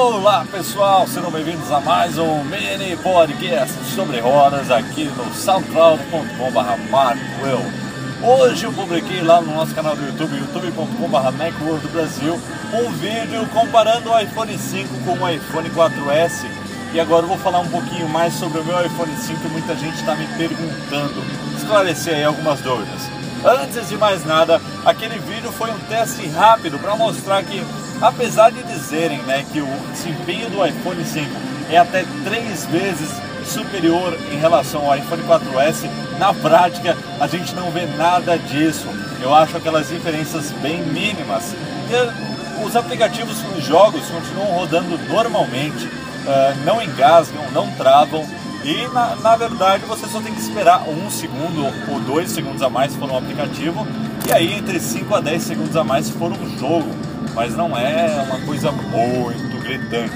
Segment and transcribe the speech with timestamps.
[0.00, 7.60] Olá pessoal, sejam bem-vindos a mais um mini podcast sobre rodas aqui no soundcloud.com.br Marcoel.
[8.22, 12.40] Hoje eu publiquei lá no nosso canal do YouTube, youtube.com.br Macworld Brasil,
[12.72, 16.46] um vídeo comparando o iPhone 5 com o iPhone 4S.
[16.94, 19.74] E agora eu vou falar um pouquinho mais sobre o meu iPhone 5 que muita
[19.74, 21.24] gente está me perguntando,
[21.56, 23.10] esclarecer aí algumas dúvidas.
[23.44, 27.64] Antes de mais nada, aquele vídeo foi um teste rápido para mostrar que
[28.00, 31.28] Apesar de dizerem né, que o desempenho do iPhone 5
[31.70, 33.10] é até três vezes
[33.44, 35.88] superior em relação ao iPhone 4S,
[36.18, 38.86] na prática a gente não vê nada disso.
[39.20, 41.54] Eu acho aquelas diferenças bem mínimas.
[41.90, 48.24] E os aplicativos os jogos continuam rodando normalmente, uh, não engasgam, não travam.
[48.64, 52.68] E na, na, verdade você só tem que esperar um segundo ou dois segundos a
[52.68, 53.86] mais se for um aplicativo,
[54.28, 56.88] e aí entre 5 a 10 segundos a mais se for um jogo
[57.38, 60.12] mas não é uma coisa muito gritante.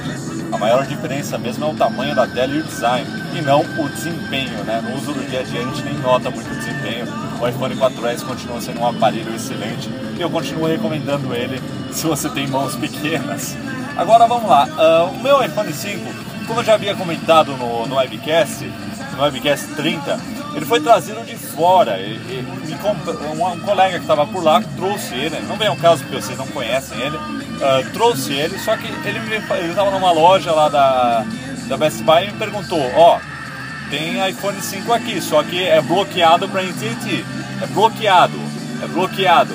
[0.50, 3.88] A maior diferença mesmo é o tamanho da tela e o design, e não o
[3.88, 4.64] desempenho.
[4.64, 4.82] Né?
[4.82, 7.06] No uso do dia a dia a gente nem nota muito o desempenho.
[7.40, 11.62] O iPhone 4S continua sendo um aparelho excelente e eu continuo recomendando ele
[11.94, 13.56] se você tem mãos pequenas.
[13.96, 16.00] Agora vamos lá, uh, o meu iPhone 5,
[16.48, 18.68] como eu já havia comentado no, no webcast,
[19.16, 20.20] no webcast 30,
[20.54, 21.98] ele foi trazido de fora.
[21.98, 26.36] Um, um, colega que estava por lá trouxe ele, não vem ao caso porque vocês
[26.36, 29.36] não conhecem ele, uh, trouxe ele, só que ele
[29.68, 31.24] estava numa loja lá da,
[31.68, 35.80] da Best Buy e me perguntou, ó, oh, tem iPhone 5 aqui, só que é
[35.80, 37.24] bloqueado para AT&T,
[37.62, 38.38] é bloqueado,
[38.82, 39.54] é bloqueado,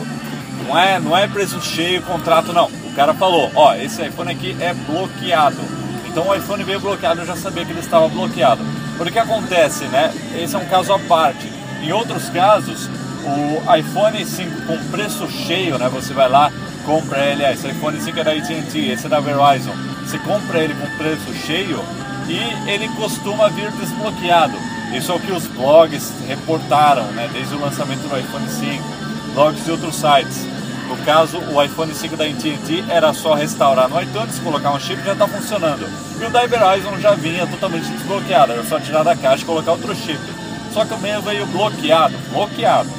[0.66, 4.32] não é, não é preço cheio, contrato não, o cara falou, ó, oh, esse iPhone
[4.32, 5.62] aqui é bloqueado,
[6.08, 8.64] então o iPhone veio bloqueado, eu já sabia que ele estava bloqueado.
[8.98, 10.12] Porque que acontece, né?
[10.36, 11.52] Esse é um caso à parte.
[11.82, 12.90] Em outros casos,
[13.24, 15.88] o iPhone 5 com preço cheio, né?
[15.90, 16.52] Você vai lá,
[16.86, 19.74] compra ele, ah, esse iPhone 5 é da AT&T, esse é da Verizon.
[20.02, 21.84] Você compra ele com preço cheio
[22.28, 24.58] e ele costuma vir desbloqueado.
[24.94, 27.30] Isso é o que os blogs reportaram, né?
[27.32, 28.84] Desde o lançamento do iPhone 5,
[29.34, 30.48] blogs de outros sites.
[30.88, 35.02] No caso, o iPhone 5 da AT&T era só restaurar no iTunes, colocar um chip
[35.02, 35.86] e já está funcionando.
[36.20, 39.74] E o da Verizon já vinha totalmente desbloqueado, era só tirar da caixa e colocar
[39.74, 40.20] outro chip.
[40.72, 42.90] Só que o meu veio bloqueado, bloqueado.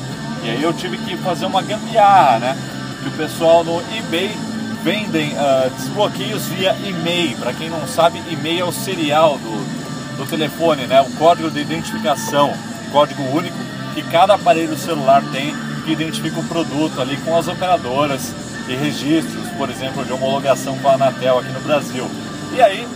[0.42, 2.58] E aí eu tive que fazer uma gambiarra, né?
[3.02, 4.36] Que o pessoal no eBay
[4.84, 7.38] vendem uh, desbloqueios via e-mail.
[7.38, 11.00] Para quem não sabe, e-mail é o serial do, do telefone, né?
[11.00, 12.52] O código de identificação,
[12.92, 13.56] código único
[13.94, 15.54] que cada aparelho celular tem
[15.88, 18.34] que identifica o produto ali com as operadoras
[18.68, 22.06] e registros, por exemplo, de homologação com a Anatel aqui no Brasil.
[22.54, 22.86] E aí,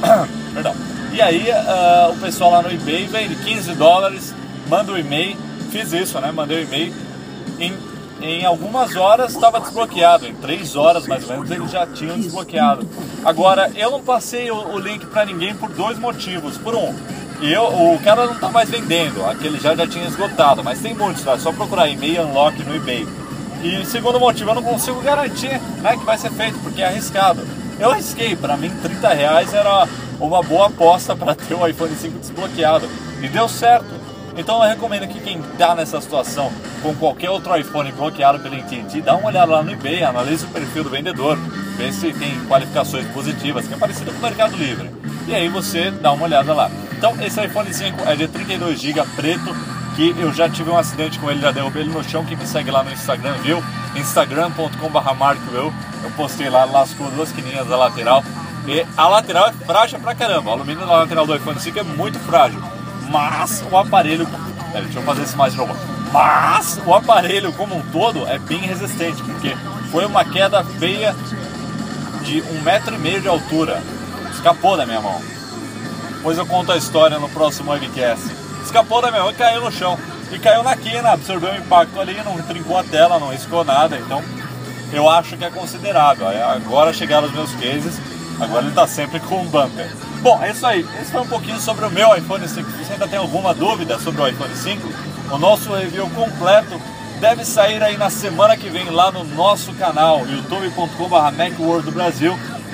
[0.54, 0.76] perdão,
[1.12, 4.32] e aí uh, o pessoal lá no eBay vende 15 dólares,
[4.68, 5.36] manda o um e-mail,
[5.72, 6.30] fiz isso, né?
[6.30, 6.94] Mandei o um e-mail,
[7.58, 7.76] em,
[8.22, 12.88] em algumas horas estava desbloqueado, em 3 horas mais ou menos eles já tinham desbloqueado.
[13.24, 16.56] Agora, eu não passei o, o link para ninguém por dois motivos.
[16.56, 16.94] Por um,
[17.44, 20.94] e eu, o cara não está mais vendendo, aquele já já tinha esgotado, mas tem
[20.94, 21.34] muitos, tá?
[21.34, 23.06] é só procurar e-mail unlock no eBay.
[23.62, 27.46] E segundo motivo, eu não consigo garantir né, que vai ser feito, porque é arriscado.
[27.78, 29.86] Eu arrisquei, para mim 30 reais era
[30.18, 32.88] uma boa aposta para ter o iPhone 5 desbloqueado.
[33.20, 33.92] E deu certo.
[34.38, 36.50] Então eu recomendo que quem está nessa situação
[36.82, 40.48] com qualquer outro iPhone bloqueado pela AT&T, dá uma olhada lá no eBay, analise o
[40.48, 41.38] perfil do vendedor,
[41.76, 44.90] vê se tem qualificações positivas, que é parecido com o Mercado Livre.
[45.28, 46.70] E aí você dá uma olhada lá.
[47.04, 49.54] Então esse iPhone 5 é de 32 GB preto,
[49.94, 52.24] que eu já tive um acidente com ele, já derrubei ele no chão.
[52.24, 53.62] Quem me segue lá no Instagram viu?
[53.94, 55.54] instagram.com.br
[56.02, 58.24] Eu postei lá, lascou duas quininhas da lateral.
[58.66, 60.48] E a lateral é frágil pra caramba.
[60.48, 62.62] O alumínio da lateral do iPhone 5 é muito frágil.
[63.10, 64.26] Mas o aparelho.
[64.72, 65.76] Pera, deixa eu fazer isso mais de novo.
[66.10, 69.54] Mas o aparelho como um todo é bem resistente, porque
[69.90, 71.14] foi uma queda feia
[72.22, 73.82] de um metro e meio de altura.
[74.32, 75.33] Escapou da minha mão.
[76.24, 78.24] Depois eu conto a história no próximo webcast.
[78.64, 79.98] Escapou da minha mão e caiu no chão.
[80.32, 83.98] E caiu na quina, absorveu o impacto ali, não trincou a tela, não riscou nada.
[83.98, 84.24] Então
[84.90, 86.26] eu acho que é considerável.
[86.26, 88.00] Agora chegaram os meus cases,
[88.40, 89.94] agora ele está sempre com um bumper.
[90.22, 90.88] Bom, é isso aí.
[90.98, 92.70] Esse foi um pouquinho sobre o meu iPhone 5.
[92.70, 94.88] Se você ainda tem alguma dúvida sobre o iPhone 5,
[95.30, 96.80] o nosso review completo
[97.20, 101.90] deve sair aí na semana que vem lá no nosso canal youtube.com.br Macworld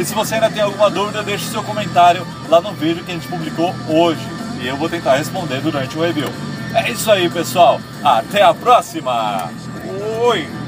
[0.01, 3.15] e se você ainda tem alguma dúvida, deixe seu comentário lá no vídeo que a
[3.15, 4.27] gente publicou hoje.
[4.59, 6.29] E eu vou tentar responder durante o review.
[6.75, 7.79] É isso aí, pessoal.
[8.03, 9.51] Até a próxima.
[10.23, 10.60] Oi!